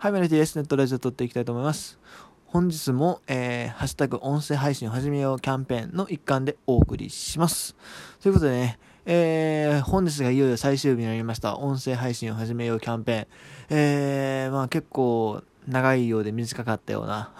[0.00, 0.56] はい、メルティです。
[0.56, 1.98] ネットラジオ撮っていきたいと思います。
[2.46, 7.76] 本日も、えー、ハッシュタグ音声配信を始めようキャンペーンの一環でお送りします。
[8.22, 11.58] ということでね、えー、本日がいよいよ最終日になりました。
[11.58, 13.26] 音声配信を始めようキャンペーン。
[13.68, 17.30] えー、まあ結構長いようで短かったような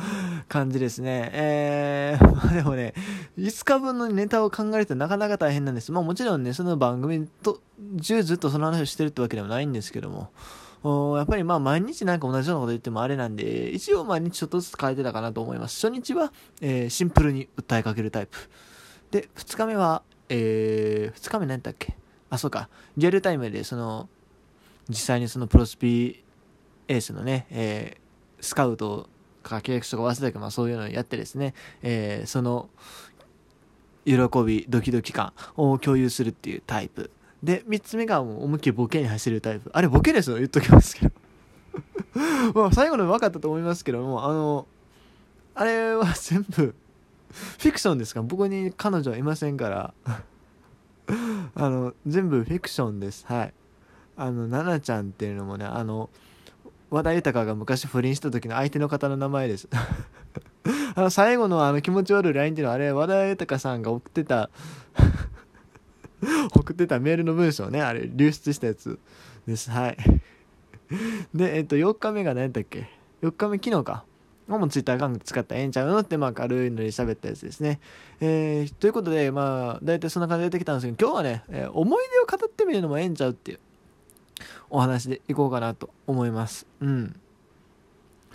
[0.46, 1.30] 感じですね。
[1.32, 2.92] えー、まあでもね、
[3.38, 5.90] 5日分のネタを考えるとなかなか大変なんです。
[5.90, 7.62] まあもちろんね、その番組と、
[8.02, 10.28] 中ずっとその話をしてるってわけでもないんですけども、
[10.82, 15.86] やっぱりまあ毎日なんか同じようなこと言ってもあれなんで、一応毎日ちょっとずつ変えてたかなと思います。
[15.86, 18.38] 初日は、えー、シンプルに訴えかけるタイプ。
[19.10, 21.96] で、2日目は、えー、2日目何だっけ？
[22.30, 22.68] あ、そうか。
[22.96, 24.08] リアルタイムでその、
[24.88, 26.24] 実際にそのプロスピ
[26.88, 29.08] エースのね、えー、スカウト
[29.42, 32.70] か契約書が忘れたけど、まあそういうのをやってですね、えー、その、
[34.06, 34.14] 喜
[34.46, 37.10] び、ドキドキ感を共有するっていうタイプ。
[37.42, 39.70] で、3つ目がもう思いっきりボケに走るタイプ。
[39.72, 41.12] あれボケですよ、言っときますけど。
[42.54, 44.66] まあ最後の分かったと思いますけども、あの、
[45.54, 46.74] あれは全部、
[47.32, 48.22] フィクションですか？
[48.22, 49.94] 僕に彼女はいませんから
[51.54, 53.24] あの、全部フィクションです。
[53.26, 53.54] はい。
[54.16, 56.10] あの、ナナちゃんっていうのもね、あの、
[56.90, 59.68] 和田豊が昔不倫した時の相手の方の名前です
[60.96, 64.50] あの、最後のあの気持ち悪い LINE っていうのはあれ、和田豊さんが送ってた
[66.54, 68.98] 送ってたメールの文章ね、あれ、流出したやつ
[69.46, 69.70] です。
[69.70, 69.96] はい。
[71.34, 72.88] で、えっと、4日目が何だっけ
[73.22, 74.04] ?4 日目昨日か。
[74.48, 76.00] もうツイッターアカウント使ったらええんちゃうの？
[76.00, 77.78] って、まあ、軽いのに喋ったやつですね。
[78.20, 83.60] えー、ということで、まあ、大体そんな感じで出てきたんですけど、今日はね、えー、思い出を語ってみるのもええんちゃうっていう
[84.68, 86.66] お話でいこうかなと思います。
[86.80, 87.14] うん。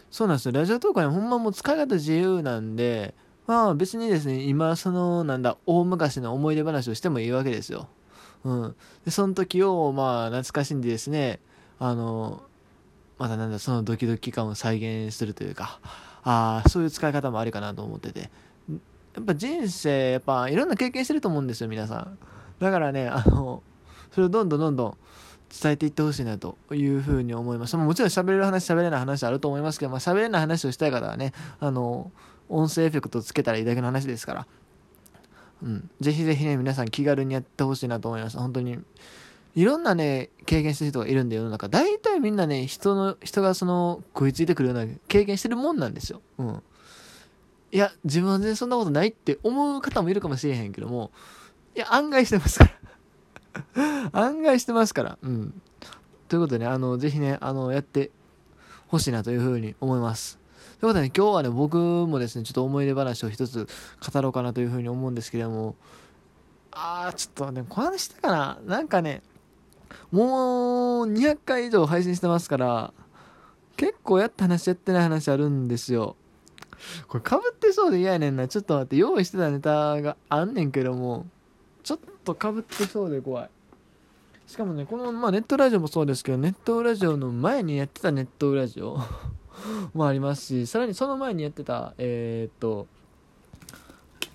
[0.10, 0.54] そうなんですよ。
[0.54, 3.14] ラジオトークは、ね、ほんまもう使い方自由なんで、
[3.48, 7.88] まあ別にですね、今そのなんだ、大昔の思い出話をしてもいいわけですよ。
[8.44, 8.76] うん。
[9.06, 11.40] で、その時をまあ懐かしんでですね、
[11.80, 12.44] あの、
[13.18, 15.80] またなんだ、そのドキドキ感を再現するというか、
[16.24, 18.32] ああ、そういう使い方もありかなと思ってて。
[19.16, 22.18] やっぱ人生、やっぱいろんな経験してると思うんですよ、皆さん。
[22.60, 23.64] だからね、あの、
[24.12, 24.98] それをどんどんどんどん
[25.62, 27.78] 伝えていってほしいなというふうに思います。
[27.78, 32.12] もちろん喋れる話、喋れない話あると思いますけど、まあ喋れない話をしたい方はね、あの、
[32.50, 34.48] 音声エフェクトつけたらいいだけの話ですから、
[35.64, 38.38] うん、ぜひぜひね、皆さん気軽にやってほしいなと思います。
[38.38, 38.80] 本当に。
[39.56, 41.70] いろんなね、経験してる人がいるんで、世の中。
[41.70, 46.22] 大体みんなね、人の、人がその、食いついてくるような経験してるもんなんですよ。
[46.38, 46.64] うん。
[47.72, 51.12] いや、自分は全然そんなことないって思う方もいるかもしれへんけども、
[51.74, 54.10] いや、案外してますから。
[54.12, 55.18] 案外してますから。
[55.22, 55.62] うん。
[56.28, 58.12] ということでね、あの、ぜひね、あの、やって
[58.88, 60.38] ほしいなというふうに思います。
[60.80, 63.68] ということで、ね、今日はね、僕もですね、ちょっと思い出話を一つ
[64.14, 65.76] 語ろうかなというふうに思うんですけれども、
[66.72, 68.60] あー、ちょっとね、この話したかな？
[68.66, 69.22] なんかね、
[70.12, 72.94] もう200回以上配信してますから、
[73.78, 76.16] 結構やった話やってない話あるんですよ。
[77.08, 78.48] これかぶってそうで嫌やねんな。
[78.48, 81.26] ちょっと待って、用意してたネタがあんねんけども、
[81.84, 83.50] ちょっとかぶってそうで怖い。
[84.48, 89.00] しかもね、この、まあ、ネットラジオもそうですけど、ネットラジオの前にやってたネットラジオ
[89.94, 92.88] もありますし、さらにその前にやってた、えー、っと、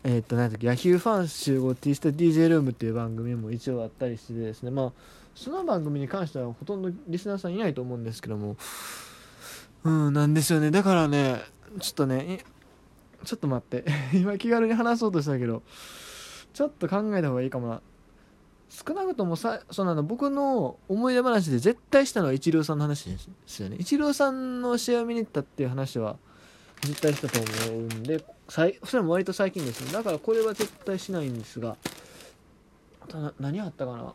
[0.03, 4.93] えー、っと、なんだっけ、野球ファン集合 T スタ DJ ルームっていう番組も一応あったりしてですね、まあ、
[5.35, 8.57] その番組に関してはほとんどリスナーさんいないと思うんですけども、
[9.85, 10.71] うん、なんですよね。
[10.71, 11.43] だからね、
[11.81, 12.45] ちょっとね、
[13.25, 13.85] ちょっと待って。
[14.13, 15.63] 今気軽に話そうとしたけど、
[16.53, 17.83] ちょっと考えた方がいいかもな。
[18.71, 23.77] 少なくともさそうなの僕の思い出話で絶対したのはイチローさんの話ですよね。
[23.79, 26.17] イチローさんの試合を見に行ったっていう話は
[26.83, 28.63] 絶対したと思うんでそ
[28.97, 29.93] れも割と最近ですね。
[29.93, 31.77] だからこれは絶対しないんですが
[33.41, 34.15] 何あったかな？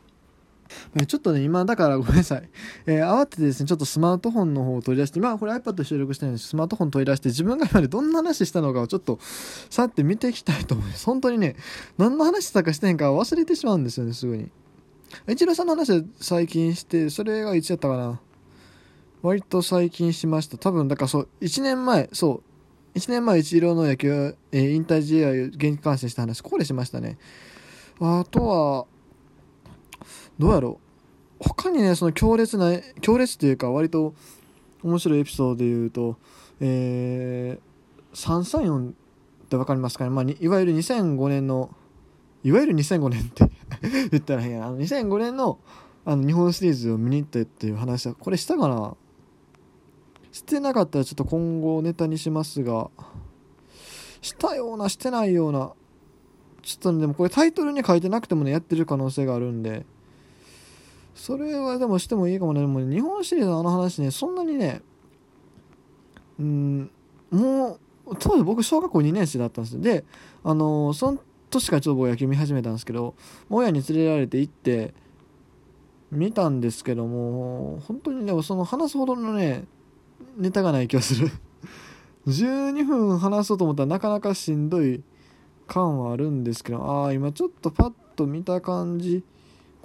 [1.07, 2.49] ちょっとね、今、だからごめんなさい。
[2.85, 9.19] えー、慌ててですね、ちょっとスマートフォンの方を取り出して、まあこれ iPad で収録してるんですスマートフォン取り出して、自分が今までどんな話したのかをちょっと、
[9.69, 11.05] さって見ていきたいと思います。
[11.05, 11.55] 本当にね、
[11.97, 14.49] 何の話したかしてへんか忘れてしまうんですよね、すぐに。
[15.27, 18.19] 一郎さんの話は最近して、それがいつやったかな？
[19.21, 20.57] 割と最近しました。
[20.57, 22.43] 多分、だからそう、1年前、そ
[22.95, 27.17] う、1年前一郎の野球、えー、引退試合を現地観戦した話、ここでしましたね。
[27.99, 28.85] あとは、
[30.39, 30.79] どうやろ
[31.39, 31.43] う？
[31.47, 34.13] 他にねその強烈な強烈っていうか割と
[34.83, 36.17] 面白いエピソードで言うと
[36.61, 38.93] えー、334っ
[39.49, 41.69] て分かりますかね、まあ、いわゆる2005年の
[42.43, 43.49] いわゆる2005年って
[44.11, 44.67] 言ったら変やな。
[44.67, 45.59] あの2005年の
[46.05, 48.95] あの日本シリーズを見に行ったっていう話はこれしたかな？
[50.31, 52.89] してなかったらちょっと今後ネタにしますが
[54.21, 55.71] したようなしてないような
[56.61, 59.85] ちょっと、ね、でもこれタイトルに書いてなくてもねやってる可能性があるんで。
[61.15, 62.61] それはでもしてもいいかもね。
[62.61, 64.81] でも日本シリーズのあの話ね、そんなにね、
[66.39, 66.91] うん
[67.31, 70.05] もう当時僕小学校2年生だったんですで
[70.43, 71.19] あのその
[71.49, 73.15] 年からちょっと僕野球見始めたんですけど
[73.49, 74.93] 親に連れられて行って
[76.11, 79.65] 見たんですけども本当にでもその話すほどのね
[80.37, 81.29] ネタがない気がする
[82.27, 85.03] 12分話そうと思ったらなかなかしんどい
[85.67, 89.23] 感はあるんですけどああ今ちょっとパッと見た感じ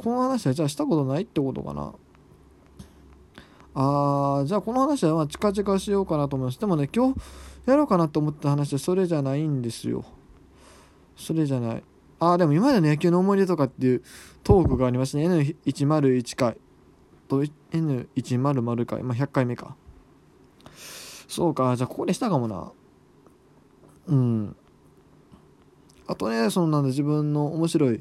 [0.03, 1.93] この話はじゃあしたことないってことかな。
[3.75, 6.59] あーじゃあこの話はまあ近々しようかなと思います。
[6.59, 7.21] でもね今日
[7.67, 10.05] やろうかなと思った話はそれじゃないんですよ。
[11.17, 11.85] それじゃない。
[12.19, 14.03] ああでも今までの野球の思い出とかっていう
[14.43, 15.27] トークがありますね。
[15.27, 16.57] N101 回
[17.29, 19.77] と N100 回まあ100回目か。
[21.29, 21.77] そうか。
[21.77, 22.73] じゃあここでしたかもな。
[24.07, 24.57] うん。
[26.07, 28.01] あとねそんなんで自分の面白い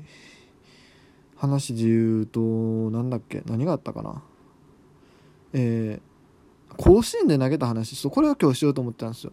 [1.39, 3.41] 話で言うとなんだっけ？
[3.47, 4.21] 何があったかな？
[5.53, 7.95] えー、甲子園で投げた話。
[7.95, 9.31] そうこれを今日しようと思ってたんですよ。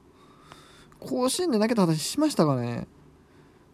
[1.01, 2.87] 甲子園で投げた話しましたかね？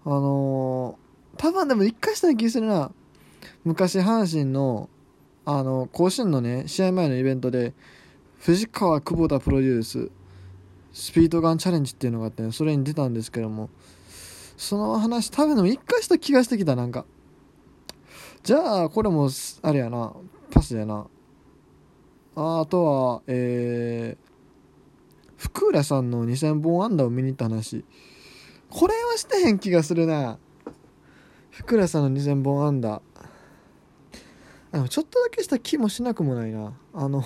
[0.05, 2.91] あのー、多分でも一回した気するな。
[3.65, 4.89] 昔阪神の
[5.45, 7.75] あの甲子園のね試合前のイベントで
[8.39, 10.11] 藤川久保田プロデュース
[10.93, 13.71] スピードガンチャレンジっていうのがあって、ね、それに出たんですけども。
[14.55, 17.05] その話多分でも一回した気がしてきたなんか。
[18.43, 19.29] じゃあこれも
[19.63, 20.13] あれやな。
[20.51, 21.07] パスやな。
[22.35, 27.85] ああとはえー、福浦さんの2000本安打を見に行った話。
[28.69, 30.39] これはしてへん気がするな。
[31.51, 33.03] 福浦さんの2000本安打
[34.73, 36.73] でもちょっとだけした気もしなくもないな。
[36.95, 37.23] あの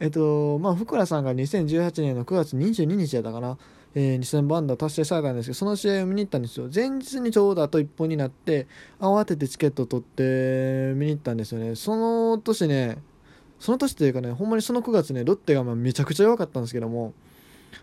[0.00, 3.58] えっとまあ福良さんが2018年の9月22日やったかな、
[3.94, 6.68] えー、2000本安打達成されたんですけどその試合を見に行ったんですよ。
[6.72, 8.66] 前日にちょうどあと1本になって
[9.00, 11.74] 慌ててチケット取って見に行ったんですよね。
[11.74, 12.98] その年ね
[13.58, 17.14] その年というかねほんまにその9月ねロッテがまあめちゃくちゃ弱かったんですけども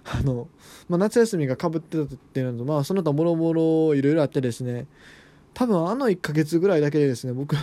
[0.05, 0.47] あの、
[0.87, 4.87] まあ、夏休みがかぶってたっていうのとまあその他もろもろいろいろあってですね
[5.53, 7.55] 多分あの1ヶ月ぐらいだけでですね僕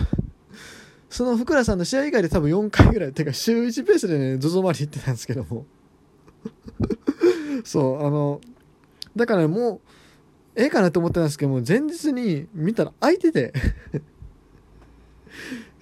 [1.09, 5.65] その福良さんの試合以外で多分4回ぐらいてか週1ペースでね ZOZO マリ行ってたんですけども。
[7.63, 8.41] そうあの
[9.15, 9.81] だからもう
[10.55, 13.53] ええかなと思ってたんですけども前日に見たら空いてて。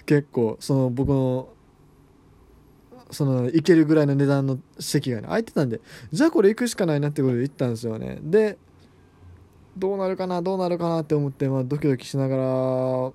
[0.06, 1.50] 結構その僕の
[3.12, 5.82] その行けるぐらいの値段の席が、ね、空いてたんで
[6.12, 8.20] じゃあこれ行くしかないなってことで行ったんですよね。
[8.22, 8.58] で
[9.78, 13.12] どうなるかなどうなるかなって思って、まあ、ドキドキしながら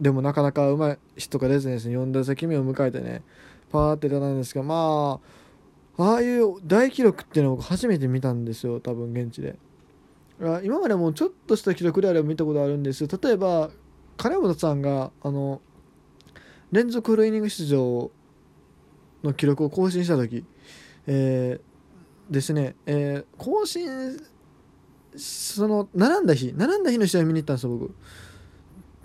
[0.00, 3.22] でもなかなかうまい人が出ずにですね4打席目を迎えてね
[3.70, 5.43] パーって出たんですがまあ
[5.96, 9.56] ああいう大記録っていうのを初めて見たんですよ多分現地で。
[10.64, 13.06] 今までもちょっとした記録であれば見たことあるんです。
[13.06, 13.70] 例えば
[14.16, 15.60] 金本さんがあの
[16.72, 18.10] 連続フルイニング出場
[19.22, 20.44] の記録を更新した時、
[21.06, 23.88] えー、ですね、えー、更新
[25.16, 27.94] その並んだ日並んだ日の試合見に行ったんですよ僕。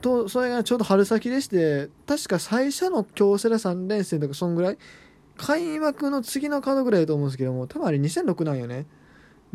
[0.01, 4.77] とそれがちょうど春先でして確か最初の京セラ3連戦とかそんぐらい
[5.39, 8.85] 開幕の次のカードぐらいだと思うんですけども多分あれ2006なんよね。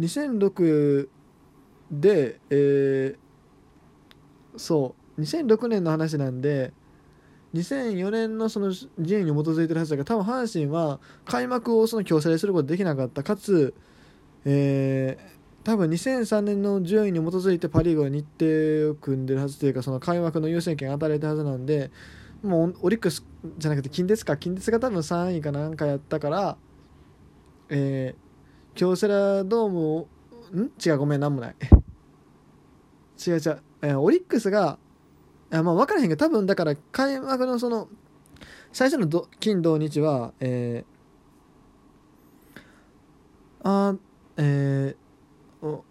[0.00, 1.08] 2006
[1.90, 6.72] でえー、そう2006年の話なんで
[7.52, 13.22] 2004年のその順位に基づいてるはずだけど多分阪神は開幕をその強制することできなかった。
[13.22, 13.74] かつ
[14.44, 21.90] えー多分2003年の順位に基づいてパ・リーグは日程を組んでるはずというかその開幕の優先権与えられたはずなんで
[22.44, 23.24] もうオリックス
[23.58, 26.56] じゃなくて近鉄か近鉄が多分3位かなんかやったから
[27.70, 30.08] えー、京セラドームを
[30.54, 30.70] ん？
[30.84, 31.56] 違うごめんなんもない。
[33.26, 33.40] 違う違う、
[33.82, 34.78] えー、オリックスが
[35.50, 37.88] あまあ分からへんけど多分だから開幕のその
[38.72, 43.96] 最初のど金土日はえー、あ
[44.36, 45.82] えー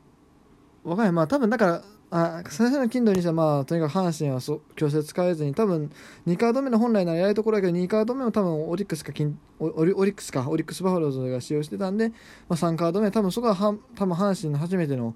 [0.84, 1.84] わかんないまあ多分だから
[2.16, 5.92] あ最初の金土にしてはまあとにかく阪神はそ強制使えずに多分
[6.28, 12.16] 2カード目の本来ならやるところだけど2カード目も多分オリックスか金オリオリックスかオリックスバファローズが使用してたんで、ま
[12.50, 15.16] あ、3カード目多分そこはは多分阪神の初めての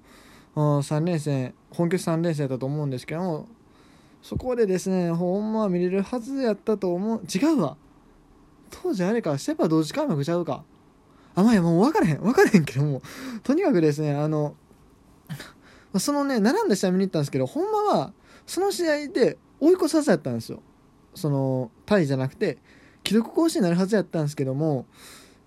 [0.56, 3.46] 3連戦本拠地3連戦だと思うんですけども
[4.20, 7.76] そこでですねほんまは見れるはずやったと思う違うわ。
[8.70, 10.64] 当時あれかシェパ同時開幕ちゃうか。
[11.36, 13.02] あまあいやもう分からへん分からへんけども
[13.44, 14.56] とにかくですねあの
[15.98, 18.12] そのね並んだ試合見に行ったんですけどほんまは
[18.46, 20.62] その試合で追い越さずやったんですよ。
[21.14, 22.58] そのタイじゃなくて
[23.02, 24.86] 記録更新になるはずやったんですけども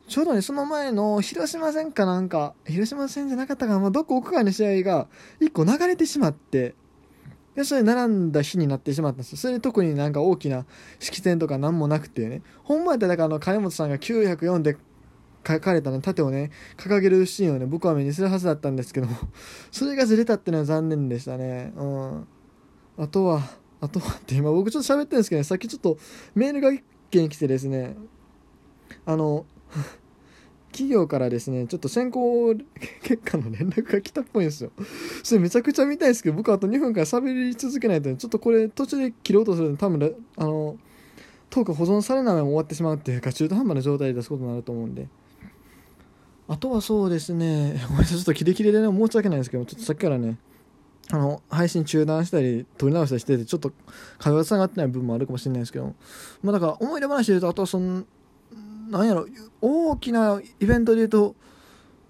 [0.08, 5.08] ちょうどねその前の広島戦かなんか広島戦じゃなかったかな、まあ、どこ屋外の試合が
[5.40, 6.76] 1個流れてしまって
[7.56, 9.38] でそれ並んだ日になってしまったんですよ。
[9.38, 10.66] それで特になんか大きな
[11.00, 12.42] 式典とか何もなくてね。
[12.64, 14.78] ほんまやったらだからあの金本さんが904で
[15.48, 19.16] 書かれたね盾をね掲げるシーンをね僕は目にするはずだったんですけども
[19.72, 21.74] それがずれたっていうのは残念でしたね。
[21.76, 22.28] うん。
[22.98, 23.42] あとは
[23.80, 25.98] あとはって今僕ちょっと喋ってるんですけどねさっきちょっと
[26.36, 27.96] メールが一件来てですね
[29.06, 29.46] あの
[30.72, 32.54] 企業からですねちょっと選考
[33.02, 34.72] 結果の連絡が来たっぽいんですよ。
[35.24, 40.78] それめちゃくちゃ見たいですけど僕あと2分間喋り続けないと、ね、ちょっとこれ途中で切ろうとすると多分あの
[41.50, 45.10] トーク保存されないまま終わってしまうっていうか中途半端な状態で出すことになると思うんで。
[46.52, 47.82] あとはそうですね。
[47.88, 50.38] ごめんなさいちょっとキレキレでね申し訳ないんですけどちょっとさっきからね
[51.10, 53.72] あの配信中断したり撮り直したりしててちょっと
[54.18, 55.96] 会話がつながってない部分もあるかもしれないですけど
[56.44, 58.04] まあだから思い出話で言うとあとはその
[58.90, 59.28] なんやろ
[59.62, 61.36] 大きなイベントで言うと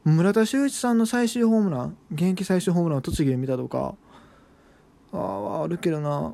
[0.05, 3.93] 村田修一さんの最終ホームラン現役最終ホームランを栃木で見たとか
[5.13, 6.33] あああるけどな。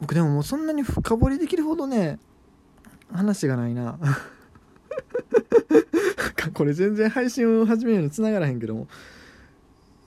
[0.00, 2.18] 僕でももうそんなに深掘りできるほどね
[3.12, 3.98] 話がないな。
[6.54, 8.88] これ全然配信を始めるのに繋がらへんけども。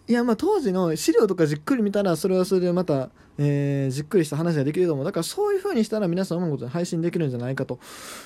[0.07, 5.05] いやまあ当時の資料とかじっくり見たらそれはそれでまた、えー、じっくりした話ができると思う。
[5.05, 7.79] だからそういう風にしたら皆さん思うことで配信できるんじゃないかと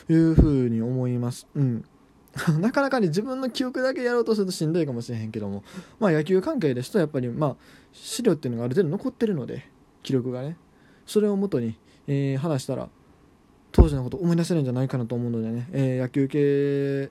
[0.09, 1.47] いう風に思います。
[1.55, 1.85] うん。
[2.59, 5.63] なかなかに自分の記憶だけやろうとするとしんどいかもしれへんけども。
[5.99, 7.55] まあ野球関係ですとやっぱりまあ
[7.93, 9.65] 資料っていうのがある程度残ってるので
[10.03, 10.57] 記録がね。
[11.05, 11.75] それをもとに、
[12.07, 12.89] えー、話したら
[13.71, 17.09] 当時のこと思い出せるんじゃないかなと思うのでね、えー、野球系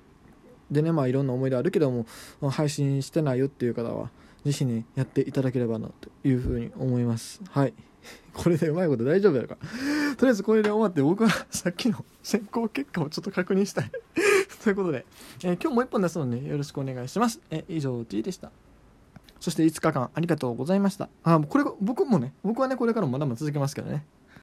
[0.71, 2.07] でねまあいろんな思い出あるけども
[2.51, 4.11] 配信してないよっていう方は
[4.45, 7.41] ぜひねやっていただければなというふうに思います。
[7.51, 7.75] はい。
[8.33, 9.57] これでうまいこと大丈夫やろか
[10.17, 13.91] とりあえずこれで終わって僕はさっきの選考結果をちょっと確認したい。
[14.63, 15.05] ということで、
[15.45, 17.41] えー、今日もう一本出すので、ね、よろしくお願いします。
[17.51, 18.51] え以上 T でした。
[19.41, 21.09] そして5日間ありがとうございました。
[21.23, 24.05] あこれ僕もね僕はねこれからもまだまだ続けますけどね。